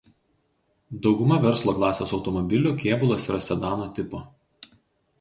Dauguma 1.07 1.37
verslo 1.43 1.75
klasės 1.81 2.15
automobilių 2.19 2.75
kėbulas 2.83 3.31
yra 3.31 3.45
sedano 3.53 3.91
tipo. 4.01 4.27